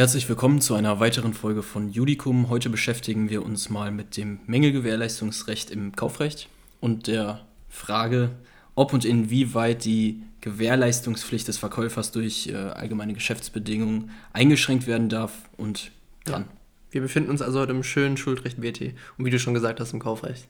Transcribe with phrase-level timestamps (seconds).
[0.00, 2.48] Herzlich willkommen zu einer weiteren Folge von Judicum.
[2.48, 6.48] Heute beschäftigen wir uns mal mit dem Mängelgewährleistungsrecht im Kaufrecht
[6.80, 8.30] und der Frage,
[8.74, 15.90] ob und inwieweit die Gewährleistungspflicht des Verkäufers durch äh, allgemeine Geschäftsbedingungen eingeschränkt werden darf und
[16.24, 16.44] kann.
[16.44, 16.48] Ja.
[16.92, 19.92] Wir befinden uns also heute im schönen Schuldrecht BT und wie du schon gesagt hast,
[19.92, 20.48] im Kaufrecht.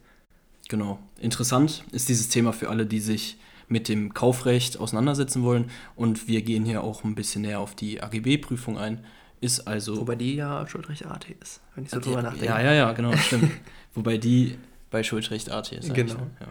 [0.69, 1.01] Genau.
[1.19, 3.37] Interessant ist dieses Thema für alle, die sich
[3.67, 8.01] mit dem Kaufrecht auseinandersetzen wollen und wir gehen hier auch ein bisschen näher auf die
[8.01, 9.05] AGB-Prüfung ein.
[9.41, 9.97] Ist also.
[9.97, 12.47] Wobei die ja Schuldrecht AT ist, wenn ich so drüber nachdenke.
[12.47, 13.51] Ja, ja, ja, genau, stimmt.
[13.95, 14.59] Wobei die
[14.91, 15.95] bei Schuldrecht AT ist.
[15.95, 16.15] Genau.
[16.15, 16.47] Ja.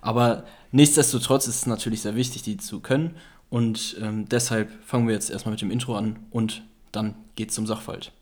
[0.00, 3.16] Aber nichtsdestotrotz ist es natürlich sehr wichtig, die zu können.
[3.48, 7.66] Und ähm, deshalb fangen wir jetzt erstmal mit dem Intro an und dann geht's zum
[7.66, 8.12] Sachverhalt.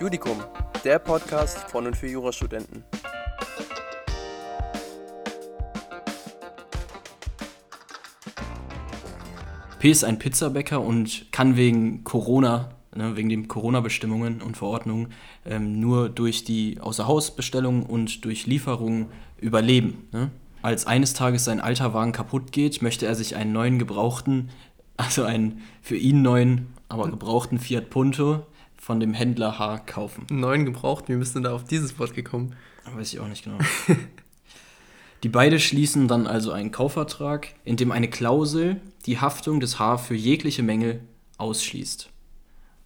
[0.00, 0.42] Judikum,
[0.84, 2.82] der Podcast von und für Jurastudenten.
[9.82, 15.08] P ist ein Pizzabäcker und kann wegen Corona, ne, wegen den Corona-Bestimmungen und Verordnungen,
[15.44, 19.06] ähm, nur durch die Außerhausbestellung und durch Lieferungen
[19.40, 20.06] überleben.
[20.12, 20.30] Ne?
[20.62, 24.50] Als eines Tages sein alter Wagen kaputt geht, möchte er sich einen neuen gebrauchten,
[24.96, 30.26] also einen für ihn neuen, aber gebrauchten Fiat Punto von dem Händler H kaufen.
[30.30, 31.12] Neuen gebrauchten?
[31.12, 32.54] Wie bist du da auf dieses Wort gekommen?
[32.94, 33.58] Weiß ich auch nicht genau.
[35.22, 39.98] Die beide schließen dann also einen Kaufvertrag, in dem eine Klausel die Haftung des H
[39.98, 41.00] für jegliche Mängel
[41.38, 42.10] ausschließt.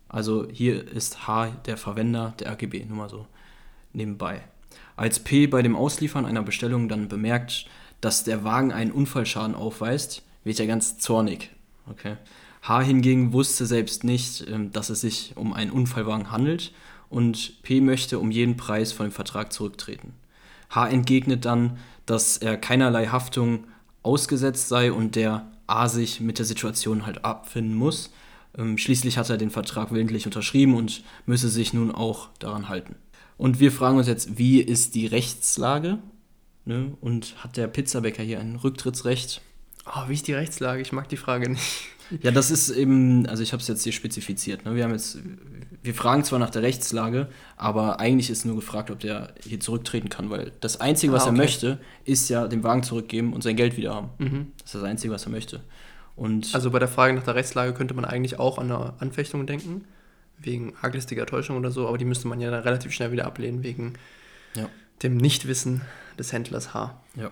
[0.09, 3.27] Also hier ist H der Verwender der AGB, nur mal so
[3.93, 4.43] nebenbei.
[4.97, 7.67] Als P bei dem Ausliefern einer Bestellung dann bemerkt,
[8.01, 11.51] dass der Wagen einen Unfallschaden aufweist, wird er ganz zornig.
[11.89, 12.17] Okay.
[12.63, 16.73] H hingegen wusste selbst nicht, ähm, dass es sich um einen Unfallwagen handelt
[17.09, 20.15] und P möchte um jeden Preis von dem Vertrag zurücktreten.
[20.71, 23.67] H entgegnet dann, dass er keinerlei Haftung
[24.03, 28.13] ausgesetzt sei und der A sich mit der Situation halt abfinden muss.
[28.57, 32.97] Ähm, schließlich hat er den Vertrag willentlich unterschrieben und müsse sich nun auch daran halten.
[33.37, 35.99] Und wir fragen uns jetzt, wie ist die Rechtslage?
[36.65, 36.97] Ne?
[37.01, 39.43] Und hat der Pizzabäcker hier ein Rücktrittsrecht?
[39.87, 40.81] Oh, wie ist die Rechtslage?
[40.81, 41.89] Ich mag die Frage nicht.
[42.23, 44.65] Ja, das ist eben, also ich habe es jetzt hier spezifiziert.
[44.65, 44.75] Ne?
[44.75, 45.19] Wir haben jetzt,
[45.83, 50.09] wir fragen zwar nach der Rechtslage, aber eigentlich ist nur gefragt, ob der hier zurücktreten
[50.09, 51.37] kann, weil das Einzige, was ah, okay.
[51.37, 54.11] er möchte, ist ja den Wagen zurückgeben und sein Geld wieder haben.
[54.19, 54.53] Mhm.
[54.59, 55.61] Das ist das Einzige, was er möchte.
[56.17, 59.47] Und also bei der Frage nach der Rechtslage könnte man eigentlich auch an eine Anfechtung
[59.47, 59.85] denken,
[60.39, 63.63] wegen arglistiger Täuschung oder so, aber die müsste man ja dann relativ schnell wieder ablehnen,
[63.63, 63.95] wegen
[64.55, 64.69] ja.
[65.03, 65.83] dem Nichtwissen
[66.19, 67.01] des Händlers H.
[67.17, 67.31] Ja.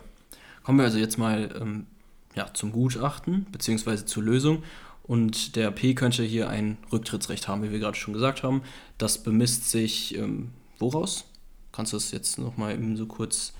[0.63, 1.87] Kommen wir also jetzt mal ähm,
[2.35, 4.05] ja, zum Gutachten bzw.
[4.05, 4.63] zur Lösung.
[5.03, 8.63] Und der P könnte hier ein Rücktrittsrecht haben, wie wir gerade schon gesagt haben.
[8.97, 11.25] Das bemisst sich ähm, woraus?
[11.73, 13.53] Kannst du das jetzt nochmal eben so kurz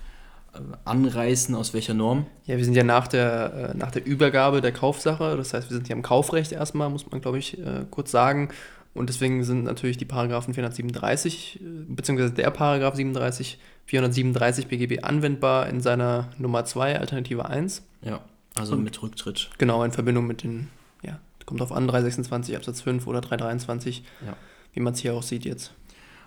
[0.53, 2.25] äh, anreißen, aus welcher Norm?
[2.45, 5.75] Ja, wir sind ja nach der, äh, nach der Übergabe der Kaufsache, das heißt, wir
[5.75, 8.49] sind ja im Kaufrecht erstmal, muss man, glaube ich, äh, kurz sagen.
[8.93, 15.67] Und deswegen sind natürlich die Paragraphen 437, äh, beziehungsweise der Paragraph 37, 437 BGB anwendbar
[15.67, 17.83] in seiner Nummer 2, Alternative 1.
[18.01, 18.21] Ja.
[18.57, 19.49] Also und mit Rücktritt.
[19.57, 20.69] Genau, in Verbindung mit den,
[21.03, 24.35] ja, kommt auf an, 326 Absatz 5 oder 323, ja.
[24.73, 25.73] wie man es hier auch sieht jetzt.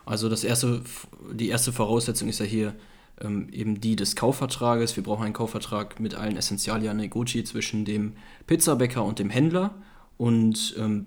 [0.04, 0.82] Also das erste,
[1.32, 2.74] die erste Voraussetzung ist ja hier
[3.20, 4.96] ähm, eben die des Kaufvertrages.
[4.96, 8.14] Wir brauchen einen Kaufvertrag mit allen Essentialia Negoci zwischen dem
[8.46, 9.74] Pizzabäcker und dem Händler
[10.16, 11.06] und ähm,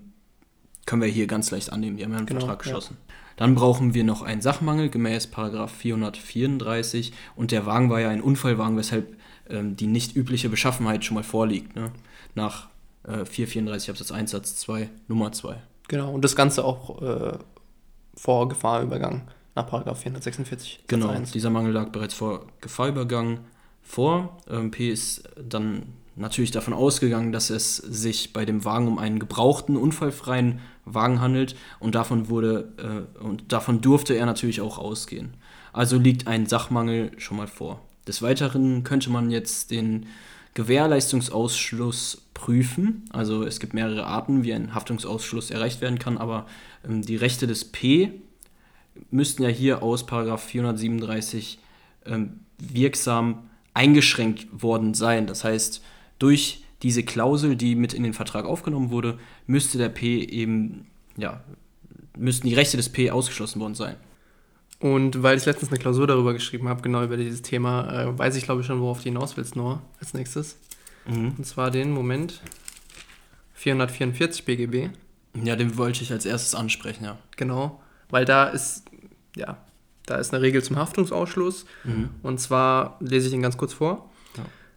[0.86, 1.96] können wir hier ganz leicht annehmen.
[1.96, 2.96] Die haben ja einen genau, Vertrag geschlossen.
[3.08, 3.14] Ja.
[3.36, 8.20] Dann brauchen wir noch einen Sachmangel gemäß Paragraph 434 und der Wagen war ja ein
[8.20, 9.16] Unfallwagen, weshalb
[9.48, 11.76] ähm, die nicht übliche Beschaffenheit schon mal vorliegt.
[11.76, 11.92] Ne?
[12.34, 12.68] Nach
[13.04, 15.56] äh, 434 Absatz 1 Satz 2 Nummer 2.
[15.88, 17.38] Genau, und das Ganze auch äh,
[18.14, 20.72] vor Gefahrübergang nach Paragraph 446.
[20.72, 21.32] Satz genau, 1.
[21.32, 23.40] dieser Mangel lag bereits vor Gefahrübergang
[23.82, 24.38] vor.
[24.48, 25.82] Ähm, P ist dann
[26.16, 31.56] natürlich davon ausgegangen, dass es sich bei dem Wagen um einen gebrauchten, unfallfreien Wagen handelt
[31.80, 32.72] und davon wurde
[33.18, 35.34] äh, und davon durfte er natürlich auch ausgehen.
[35.72, 37.80] Also liegt ein Sachmangel schon mal vor.
[38.06, 40.06] Des Weiteren könnte man jetzt den
[40.54, 43.04] Gewährleistungsausschluss prüfen.
[43.10, 46.46] Also es gibt mehrere Arten, wie ein Haftungsausschluss erreicht werden kann, aber
[46.86, 48.12] ähm, die Rechte des P
[49.10, 51.58] müssten ja hier aus 437
[52.06, 55.26] ähm, wirksam eingeschränkt worden sein.
[55.26, 55.82] Das heißt,
[56.18, 60.86] durch diese Klausel, die mit in den Vertrag aufgenommen wurde, müsste der P eben,
[61.16, 61.42] ja,
[62.18, 63.96] müssten die Rechte des P ausgeschlossen worden sein.
[64.82, 68.34] Und weil ich letztens eine Klausur darüber geschrieben habe, genau über dieses Thema, äh, weiß
[68.34, 70.56] ich glaube ich schon, worauf du hinaus willst, Noah, als nächstes.
[71.06, 71.34] Mhm.
[71.38, 72.40] Und zwar den Moment
[73.54, 74.90] 444 BGB.
[75.44, 77.16] Ja, den wollte ich als erstes ansprechen, ja.
[77.36, 77.80] Genau,
[78.10, 78.82] weil da ist,
[79.36, 79.56] ja,
[80.04, 81.64] da ist eine Regel zum Haftungsausschluss.
[81.84, 82.10] Mhm.
[82.24, 84.10] Und zwar lese ich ihn ganz kurz vor.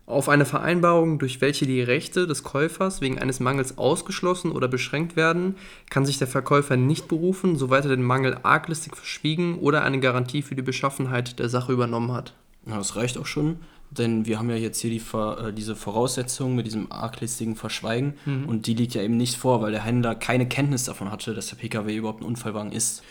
[0.07, 5.16] Auf eine Vereinbarung, durch welche die Rechte des Käufers wegen eines Mangels ausgeschlossen oder beschränkt
[5.16, 5.56] werden,
[5.90, 10.44] kann sich der Verkäufer nicht berufen, soweit er den Mangel arglistig verschwiegen oder eine Garantie
[10.44, 12.34] für die Beschaffenheit der Sache übernommen hat.
[12.68, 13.57] Ja, das reicht auch schon,
[13.90, 18.46] denn wir haben ja jetzt hier die, äh, diese Voraussetzung mit diesem arglistigen Verschweigen mhm.
[18.46, 21.48] und die liegt ja eben nicht vor, weil der Händler keine Kenntnis davon hatte, dass
[21.48, 23.01] der Pkw überhaupt ein Unfallwagen ist.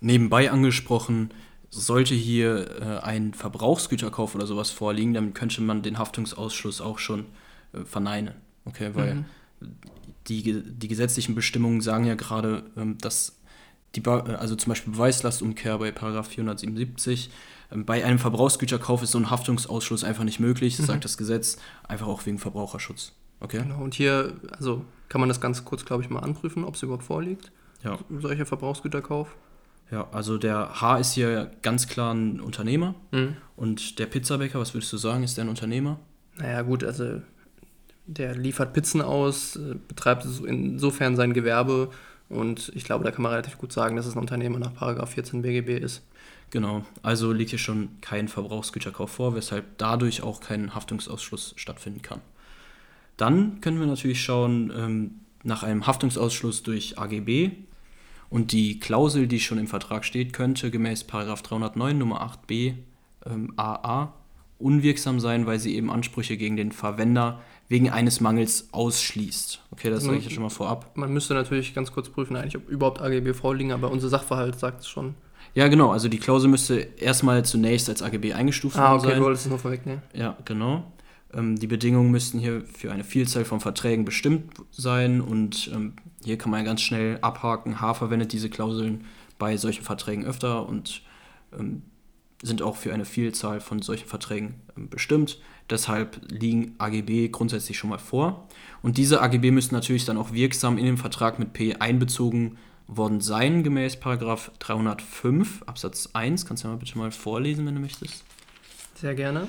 [0.00, 1.30] Nebenbei angesprochen,
[1.74, 7.26] sollte hier äh, ein Verbrauchsgüterkauf oder sowas vorliegen, dann könnte man den Haftungsausschluss auch schon
[7.72, 8.34] äh, verneinen.
[8.64, 9.24] Okay, weil mhm.
[10.28, 13.36] die, die gesetzlichen Bestimmungen sagen ja gerade, ähm, dass
[13.94, 17.30] die, äh, also zum Beispiel Beweislastumkehr bei Paragraph 477,
[17.72, 20.92] ähm, bei einem Verbrauchsgüterkauf ist so ein Haftungsausschluss einfach nicht möglich, das mhm.
[20.92, 23.12] sagt das Gesetz, einfach auch wegen Verbraucherschutz.
[23.40, 23.62] Okay.
[23.62, 26.82] Genau, und hier, also kann man das ganz kurz, glaube ich, mal anprüfen, ob es
[26.82, 27.52] überhaupt vorliegt.
[27.82, 27.98] Ja.
[28.18, 29.36] Solcher Verbrauchsgüterkauf.
[29.90, 32.94] Ja, also der H ist hier ganz klar ein Unternehmer.
[33.12, 33.36] Mhm.
[33.56, 36.00] Und der Pizzabäcker, was würdest du sagen, ist der ein Unternehmer?
[36.36, 37.20] Naja, gut, also
[38.06, 41.90] der liefert Pizzen aus, äh, betreibt insofern sein Gewerbe
[42.28, 45.42] und ich glaube, da kann man relativ gut sagen, dass es ein Unternehmer nach 14
[45.42, 46.02] BGB ist.
[46.50, 52.20] Genau, also liegt hier schon kein Verbrauchsgüterkauf vor, weshalb dadurch auch kein Haftungsausschluss stattfinden kann.
[53.16, 57.52] Dann können wir natürlich schauen ähm, nach einem Haftungsausschluss durch AGB.
[58.34, 62.74] Und die Klausel, die schon im Vertrag steht, könnte gemäß 309 Nummer 8b
[63.26, 64.12] ähm, AA
[64.58, 69.62] unwirksam sein, weil sie eben Ansprüche gegen den Verwender wegen eines Mangels ausschließt.
[69.70, 70.96] Okay, das sage ich ja schon mal vorab.
[70.96, 74.80] Man müsste natürlich ganz kurz prüfen, eigentlich, ob überhaupt AGB vorliegen, aber unser Sachverhalt sagt
[74.80, 75.14] es schon.
[75.54, 75.92] Ja, genau.
[75.92, 78.84] Also die Klausel müsste erstmal zunächst als AGB eingestuft werden.
[78.84, 79.18] Ah, okay, sein.
[79.18, 80.02] du wolltest es nur vorwegnehmen.
[80.12, 80.90] Ja, genau.
[81.32, 85.92] Ähm, die Bedingungen müssten hier für eine Vielzahl von Verträgen bestimmt sein und ähm,
[86.24, 87.80] hier kann man ja ganz schnell abhaken.
[87.80, 89.04] H verwendet diese Klauseln
[89.38, 91.02] bei solchen Verträgen öfter und
[91.58, 91.82] ähm,
[92.42, 95.38] sind auch für eine Vielzahl von solchen Verträgen ähm, bestimmt.
[95.70, 98.48] Deshalb liegen AGB grundsätzlich schon mal vor.
[98.82, 103.20] Und diese AGB müssen natürlich dann auch wirksam in den Vertrag mit P einbezogen worden
[103.20, 106.44] sein, gemäß 305 Absatz 1.
[106.44, 108.24] Kannst du mal bitte mal vorlesen, wenn du möchtest?
[108.94, 109.48] Sehr gerne.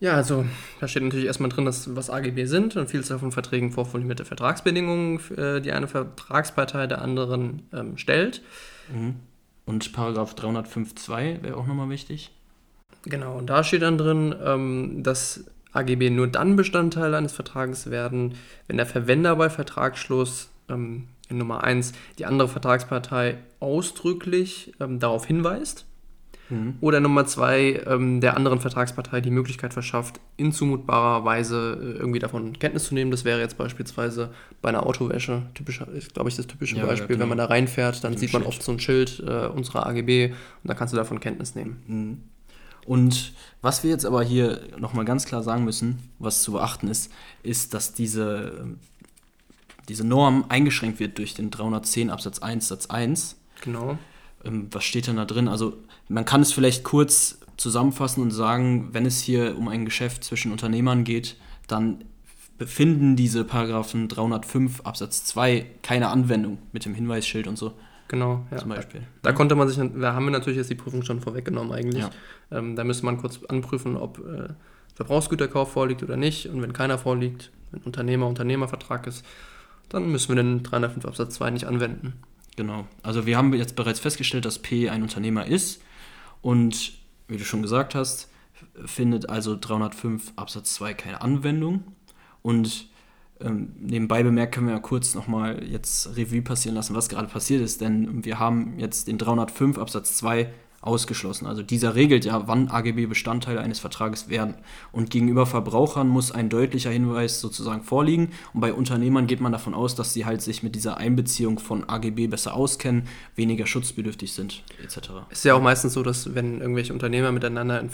[0.00, 0.46] Ja, also
[0.80, 5.20] da steht natürlich erstmal drin, dass, was AGB sind und Vielzahl von Verträgen vorformulierte Vertragsbedingungen,
[5.36, 8.40] äh, die eine Vertragspartei der anderen ähm, stellt.
[8.92, 9.16] Mhm.
[9.66, 12.32] Und Paragraph 305.2 wäre auch nochmal wichtig.
[13.04, 18.34] Genau, und da steht dann drin, ähm, dass AGB nur dann Bestandteil eines Vertrages werden,
[18.68, 25.26] wenn der Verwender bei Vertragsschluss ähm, in Nummer 1 die andere Vertragspartei ausdrücklich ähm, darauf
[25.26, 25.84] hinweist
[26.50, 26.74] Mhm.
[26.80, 32.18] Oder Nummer zwei, ähm, der anderen Vertragspartei die Möglichkeit verschafft, in zumutbarer Weise äh, irgendwie
[32.18, 33.10] davon Kenntnis zu nehmen.
[33.10, 34.30] Das wäre jetzt beispielsweise
[34.60, 37.02] bei einer Autowäsche, typisch, ist, glaube ich, das typische ja, Beispiel.
[37.02, 37.20] Ja, genau.
[37.20, 40.34] Wenn man da reinfährt, dann sieht man oft so ein Schild äh, unserer AGB und
[40.64, 41.82] da kannst du davon Kenntnis nehmen.
[41.86, 42.18] Mhm.
[42.86, 47.12] Und was wir jetzt aber hier nochmal ganz klar sagen müssen, was zu beachten ist,
[47.42, 48.78] ist, dass diese, ähm,
[49.88, 53.36] diese Norm eingeschränkt wird durch den 310 Absatz 1 Satz 1.
[53.60, 53.98] Genau.
[54.44, 55.48] Ähm, was steht denn da drin?
[55.48, 55.74] Also
[56.08, 60.50] man kann es vielleicht kurz zusammenfassen und sagen, wenn es hier um ein Geschäft zwischen
[60.52, 62.04] Unternehmern geht, dann
[62.58, 67.72] befinden diese Paragraphen 305 Absatz 2 keine Anwendung mit dem Hinweisschild und so.
[68.08, 68.58] Genau, ja.
[68.58, 69.00] Zum Beispiel.
[69.22, 72.02] Da, da, konnte man sich, da haben wir natürlich jetzt die Prüfung schon vorweggenommen eigentlich.
[72.02, 72.10] Ja.
[72.50, 74.48] Ähm, da müsste man kurz anprüfen, ob äh,
[74.94, 76.48] Verbrauchsgüterkauf vorliegt oder nicht.
[76.48, 79.24] Und wenn keiner vorliegt, wenn Unternehmer-Unternehmervertrag ist,
[79.88, 82.14] dann müssen wir den 305 Absatz 2 nicht anwenden.
[82.60, 82.86] Genau.
[83.02, 85.80] Also wir haben jetzt bereits festgestellt, dass P ein Unternehmer ist
[86.42, 86.92] und
[87.26, 88.28] wie du schon gesagt hast,
[88.84, 91.84] findet also 305 Absatz 2 keine Anwendung.
[92.42, 92.90] Und
[93.40, 97.62] ähm, nebenbei bemerkt können wir ja kurz nochmal jetzt Revue passieren lassen, was gerade passiert
[97.62, 100.52] ist, denn wir haben jetzt den 305 Absatz 2
[100.82, 101.46] ausgeschlossen.
[101.46, 104.54] Also dieser regelt ja, wann AGB Bestandteile eines Vertrages werden.
[104.92, 108.30] Und gegenüber Verbrauchern muss ein deutlicher Hinweis sozusagen vorliegen.
[108.54, 111.88] Und bei Unternehmern geht man davon aus, dass sie halt sich mit dieser Einbeziehung von
[111.88, 113.02] AGB besser auskennen,
[113.36, 115.10] weniger schutzbedürftig sind, etc.
[115.30, 117.90] Es ist ja auch meistens so, dass wenn irgendwelche Unternehmer miteinander in,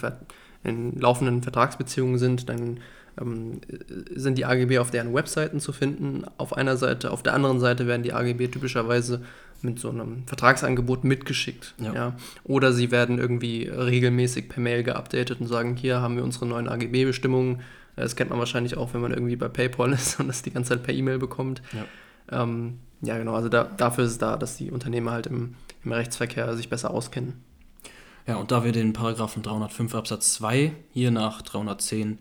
[0.62, 2.78] in laufenden Vertragsbeziehungen sind, dann
[3.20, 3.60] ähm,
[4.14, 6.24] sind die AGB auf deren Webseiten zu finden.
[6.38, 9.22] Auf einer Seite, auf der anderen Seite werden die AGB typischerweise
[9.62, 11.74] mit so einem Vertragsangebot mitgeschickt.
[11.78, 11.94] Ja.
[11.94, 12.16] ja.
[12.44, 16.68] Oder sie werden irgendwie regelmäßig per Mail geupdatet und sagen, hier haben wir unsere neuen
[16.68, 17.60] AGB-Bestimmungen.
[17.96, 20.70] Das kennt man wahrscheinlich auch, wenn man irgendwie bei PayPal ist und das die ganze
[20.70, 21.62] Zeit per E-Mail bekommt.
[21.72, 22.42] Ja.
[22.42, 23.34] Ähm, ja, genau.
[23.34, 26.90] Also da, dafür ist es da, dass die Unternehmer halt im, im Rechtsverkehr sich besser
[26.90, 27.44] auskennen.
[28.26, 32.16] Ja, und da wir den Paragraphen 305 Absatz 2 hier nach 310 äh,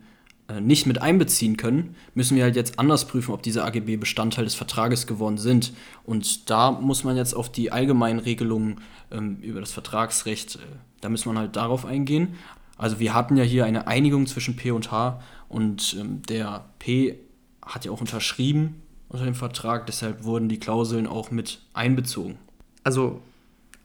[0.60, 4.54] nicht mit einbeziehen können, müssen wir halt jetzt anders prüfen, ob diese AGB Bestandteil des
[4.54, 5.72] Vertrages geworden sind.
[6.04, 10.58] Und da muss man jetzt auf die allgemeinen Regelungen ähm, über das Vertragsrecht, äh,
[11.00, 12.36] da muss man halt darauf eingehen.
[12.78, 17.18] Also wir hatten ja hier eine Einigung zwischen P und H und ähm, der P
[17.62, 22.38] hat ja auch unterschrieben unter dem Vertrag, deshalb wurden die Klauseln auch mit einbezogen.
[22.84, 23.20] Also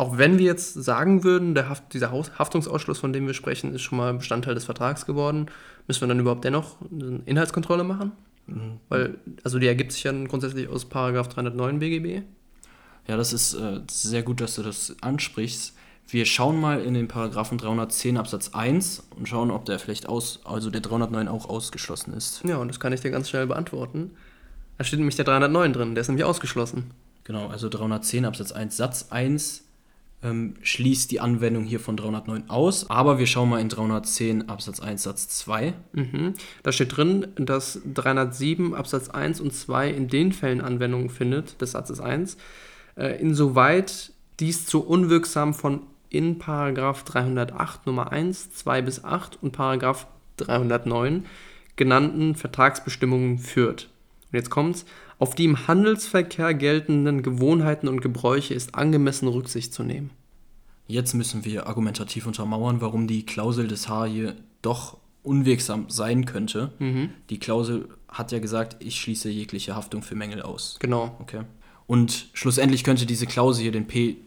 [0.02, 3.84] auch wenn wir jetzt sagen würden, der Haft, dieser Haftungsausschluss, von dem wir sprechen, ist
[3.84, 5.46] schon mal Bestandteil des Vertrags geworden,
[5.86, 8.12] müssen wir dann überhaupt dennoch eine Inhaltskontrolle machen?
[8.48, 8.80] Mhm.
[8.90, 12.24] Weil, also die ergibt sich ja grundsätzlich aus Paragraph 309 BGB.
[13.08, 15.76] Ja, das ist äh, sehr gut, dass du das ansprichst.
[16.08, 20.40] Wir schauen mal in den Paragraphen 310 Absatz 1 und schauen, ob der vielleicht aus,
[20.46, 22.44] also der 309 auch ausgeschlossen ist.
[22.44, 24.16] Ja, und das kann ich dir ganz schnell beantworten.
[24.80, 26.90] Da steht nämlich der 309 drin, der ist nämlich ausgeschlossen.
[27.24, 29.66] Genau, also 310 Absatz 1 Satz 1
[30.24, 32.90] ähm, schließt die Anwendung hier von 309 aus.
[32.90, 35.74] Aber wir schauen mal in 310 Absatz 1 Satz 2.
[35.94, 36.34] Mhm.
[36.64, 41.72] Da steht drin, dass 307 Absatz 1 und 2 in den Fällen Anwendung findet, des
[41.72, 42.38] Satzes 1,
[42.96, 49.54] äh, insoweit dies zu unwirksam von in Paragraph 308 Nummer 1, 2 bis 8 und
[49.54, 51.26] Paragraph 309
[51.78, 53.90] genannten Vertragsbestimmungen führt.
[54.32, 54.86] Und jetzt kommt's.
[55.22, 60.10] Auf die im Handelsverkehr geltenden Gewohnheiten und Gebräuche ist angemessen Rücksicht zu nehmen.
[60.88, 66.72] Jetzt müssen wir argumentativ untermauern, warum die Klausel des H hier doch unwirksam sein könnte.
[66.80, 67.12] Mhm.
[67.30, 70.78] Die Klausel hat ja gesagt, ich schließe jegliche Haftung für Mängel aus.
[70.80, 71.16] Genau.
[71.20, 71.42] Okay.
[71.86, 74.18] Und schlussendlich könnte diese Klausel hier den P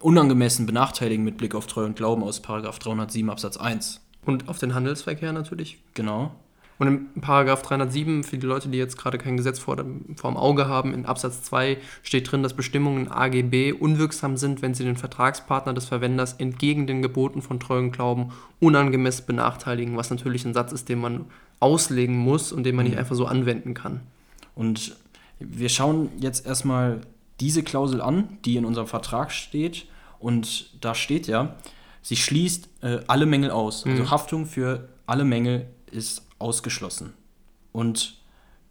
[0.00, 4.00] unangemessen benachteiligen mit Blick auf Treu und Glauben aus 307 Absatz 1.
[4.26, 5.78] Und auf den Handelsverkehr natürlich.
[5.94, 6.32] Genau.
[6.78, 10.30] Und im Paragraph 307, für die Leute, die jetzt gerade kein Gesetz vor dem, vor
[10.30, 14.84] dem Auge haben, in Absatz 2 steht drin, dass Bestimmungen AGB unwirksam sind, wenn sie
[14.84, 20.44] den Vertragspartner des Verwenders entgegen den Geboten von Treu und Glauben unangemessen benachteiligen, was natürlich
[20.44, 21.26] ein Satz ist, den man
[21.60, 23.00] auslegen muss und den man nicht mhm.
[23.00, 24.00] einfach so anwenden kann.
[24.54, 24.96] Und
[25.38, 27.00] wir schauen jetzt erstmal
[27.40, 29.86] diese Klausel an, die in unserem Vertrag steht.
[30.18, 31.56] Und da steht ja,
[32.00, 33.86] sie schließt äh, alle Mängel aus.
[33.86, 34.10] Also mhm.
[34.10, 37.14] Haftung für alle Mängel ist ausgeschlossen.
[37.72, 38.16] Und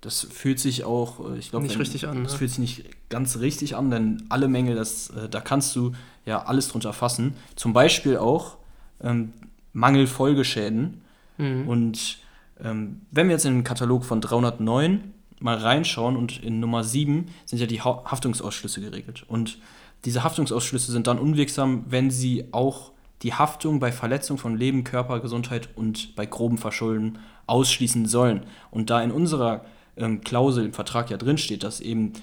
[0.02, 2.24] das fühlt sich auch, äh, ich glaube, nicht richtig an.
[2.24, 2.38] Das ne?
[2.40, 5.94] fühlt sich nicht ganz richtig an, denn alle Mängel, das, äh, da kannst du
[6.26, 7.36] ja alles drunter fassen.
[7.56, 8.58] Zum Beispiel auch
[9.02, 9.34] ähm,
[9.74, 11.02] Mangelfolgeschäden.
[11.38, 11.68] Mhm.
[11.68, 12.18] Und
[12.64, 17.28] ähm, wenn wir jetzt in den Katalog von 309 mal reinschauen und in Nummer 7
[17.46, 19.24] sind ja die ha Haftungsausschlüsse geregelt.
[19.28, 19.60] Und
[20.06, 25.20] diese Haftungsausschlüsse sind dann unwirksam, wenn sie auch die Haftung bei Verletzung von Leben, Körper,
[25.20, 28.46] Gesundheit und bei groben Verschulden ausschließen sollen.
[28.72, 29.66] Und da in unserer
[29.98, 32.14] ähm, Klausel im Vertrag ja drin steht, dass eben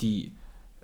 [0.00, 0.32] die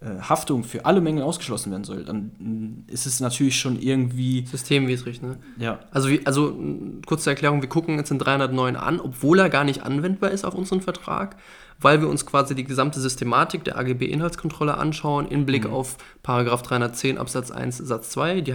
[0.03, 4.45] äh, Haftung für alle Mängel ausgeschlossen werden soll, dann mm, ist es natürlich schon irgendwie.
[4.47, 5.37] Systemwidrig, ne?
[5.59, 5.81] Ja.
[5.93, 6.59] Also, wie, also
[7.07, 10.55] kurze Erklärung: Wir gucken jetzt den 309 an, obwohl er gar nicht anwendbar ist auf
[10.55, 11.37] unseren Vertrag,
[11.79, 15.73] weil wir uns quasi die gesamte Systematik der AGB-Inhaltskontrolle anschauen, in Blick mhm.
[15.73, 18.55] auf Paragraph 310 Absatz 1 Satz 2, die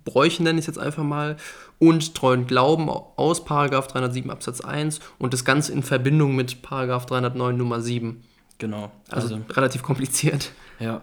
[0.00, 1.36] Handelsbräuche nenne ich es jetzt einfach mal,
[1.78, 7.06] und treuen Glauben aus Paragraph 307 Absatz 1 und das Ganze in Verbindung mit Paragraph
[7.06, 8.22] 309 Nummer 7.
[8.58, 8.90] Genau.
[9.08, 10.52] Also, also relativ kompliziert.
[10.78, 11.02] Ja.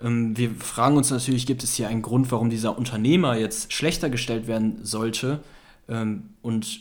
[0.00, 4.10] Ähm, wir fragen uns natürlich, gibt es hier einen Grund, warum dieser Unternehmer jetzt schlechter
[4.10, 5.40] gestellt werden sollte
[5.88, 6.80] ähm, und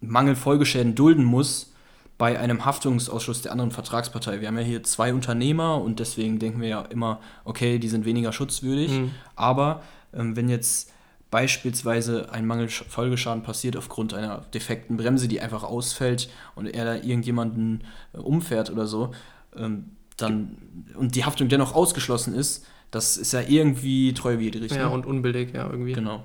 [0.00, 1.72] Mangelfolgeschäden dulden muss
[2.18, 4.40] bei einem Haftungsausschluss der anderen Vertragspartei.
[4.40, 8.04] Wir haben ja hier zwei Unternehmer und deswegen denken wir ja immer, okay, die sind
[8.04, 8.90] weniger schutzwürdig.
[8.90, 9.10] Mhm.
[9.36, 10.90] Aber ähm, wenn jetzt
[11.30, 17.84] beispielsweise ein Mangelfolgeschaden passiert aufgrund einer defekten Bremse, die einfach ausfällt und er da irgendjemanden
[18.12, 19.12] äh, umfährt oder so,
[19.56, 20.56] ähm, dann
[20.94, 24.72] und die Haftung dennoch ausgeschlossen ist, das ist ja irgendwie treuwidrig.
[24.72, 24.90] Ja, ne?
[24.90, 25.92] und unbillig, ja, irgendwie.
[25.92, 26.24] Genau.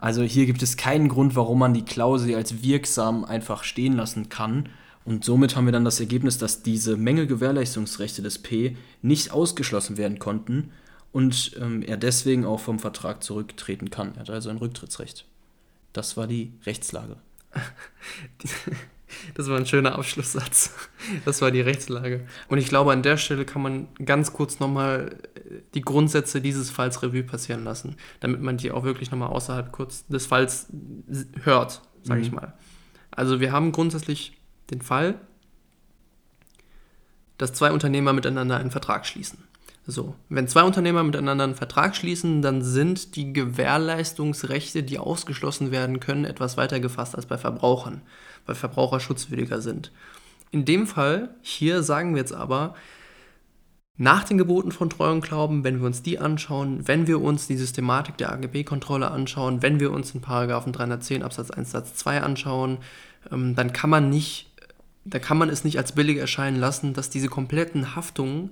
[0.00, 4.28] Also hier gibt es keinen Grund, warum man die Klausel als wirksam einfach stehen lassen
[4.28, 4.68] kann.
[5.04, 10.18] Und somit haben wir dann das Ergebnis, dass diese Mängelgewährleistungsrechte des P nicht ausgeschlossen werden
[10.18, 10.70] konnten
[11.12, 14.14] und ähm, er deswegen auch vom Vertrag zurücktreten kann.
[14.14, 15.26] Er hat also ein Rücktrittsrecht.
[15.92, 17.16] Das war die Rechtslage.
[19.34, 20.74] Das war ein schöner Abschlusssatz.
[21.24, 22.26] Das war die Rechtslage.
[22.48, 26.70] Und ich glaube, an der Stelle kann man ganz kurz nochmal äh, die Grundsätze dieses
[26.70, 30.66] Falls Revue passieren lassen, damit man die auch wirklich nochmal außerhalb kurz des Falls
[31.42, 32.26] hört, sage mhm.
[32.26, 32.52] ich mal.
[33.10, 34.36] Also wir haben grundsätzlich
[34.70, 35.14] den Fall,
[37.38, 39.42] dass zwei Unternehmer miteinander einen Vertrag schließen.
[39.90, 45.98] So, wenn zwei Unternehmer miteinander einen Vertrag schließen, dann sind die Gewährleistungsrechte, die ausgeschlossen werden
[45.98, 48.02] können, etwas weiter gefasst als bei Verbrauchern,
[48.44, 49.90] weil Verbraucher schutzwürdiger sind.
[50.50, 52.74] In dem Fall, hier sagen wir jetzt aber,
[53.96, 57.46] nach den Geboten von Treu und Glauben, wenn wir uns die anschauen, wenn wir uns
[57.46, 62.20] die Systematik der AGB-Kontrolle anschauen, wenn wir uns den Paragraphen 310 Absatz 1 Satz 2
[62.20, 62.76] anschauen,
[63.32, 64.52] ähm, dann kann man nicht,
[65.06, 68.50] da kann man es nicht als billig erscheinen lassen, dass diese kompletten Haftungen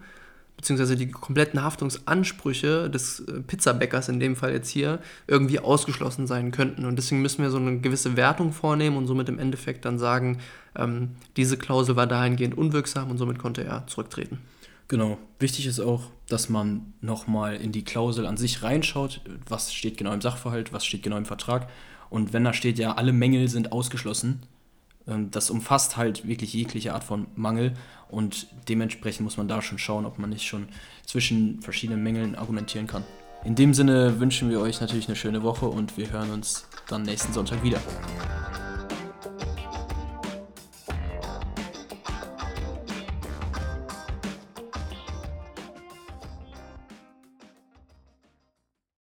[0.56, 6.50] beziehungsweise die kompletten Haftungsansprüche des äh, Pizzabäckers in dem Fall jetzt hier irgendwie ausgeschlossen sein
[6.50, 6.84] könnten.
[6.84, 10.38] Und deswegen müssen wir so eine gewisse Wertung vornehmen und somit im Endeffekt dann sagen,
[10.76, 14.38] ähm, diese Klausel war dahingehend unwirksam und somit konnte er zurücktreten.
[14.88, 15.18] Genau.
[15.38, 19.20] Wichtig ist auch, dass man nochmal in die Klausel an sich reinschaut.
[19.48, 21.68] Was steht genau im Sachverhalt, was steht genau im Vertrag.
[22.08, 24.42] Und wenn da steht, ja, alle Mängel sind ausgeschlossen,
[25.06, 27.74] das umfasst halt wirklich jegliche Art von Mangel.
[28.08, 30.68] Und dementsprechend muss man da schon schauen, ob man nicht schon
[31.04, 33.04] zwischen verschiedenen Mängeln argumentieren kann.
[33.44, 37.02] In dem Sinne wünschen wir euch natürlich eine schöne Woche und wir hören uns dann
[37.02, 37.80] nächsten Sonntag wieder.